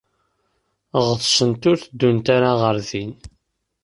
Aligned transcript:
Ɣetsent 1.05 1.63
ur 1.69 1.77
tteddunt 1.79 2.27
ara 2.35 2.51
ɣer 2.61 2.75
din. 2.89 3.13